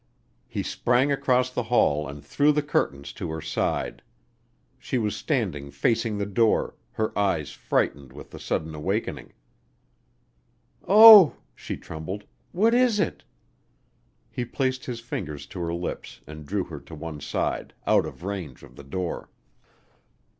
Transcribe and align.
He 0.47 0.63
sprang 0.63 1.11
across 1.11 1.51
the 1.51 1.61
hall 1.69 2.07
and 2.09 2.25
through 2.25 2.53
the 2.53 2.63
curtains 2.63 3.13
to 3.13 3.29
her 3.29 3.39
side. 3.39 4.01
She 4.79 4.97
was 4.97 5.15
standing 5.15 5.69
facing 5.69 6.17
the 6.17 6.25
door, 6.25 6.73
her 6.93 7.15
eyes 7.15 7.51
frightened 7.51 8.11
with 8.11 8.31
the 8.31 8.39
sudden 8.39 8.73
awakening. 8.73 9.31
"Oh," 10.87 11.35
she 11.53 11.77
trembled, 11.77 12.23
"what 12.51 12.73
is 12.73 12.99
it?" 12.99 13.23
He 14.31 14.43
placed 14.43 14.87
his 14.87 14.99
fingers 15.01 15.45
to 15.45 15.59
her 15.59 15.71
lips 15.75 16.21
and 16.25 16.47
drew 16.47 16.63
her 16.63 16.79
to 16.79 16.95
one 16.95 17.19
side, 17.21 17.75
out 17.85 18.07
of 18.07 18.23
range 18.23 18.63
of 18.63 18.75
the 18.77 18.83
door. 18.83 19.29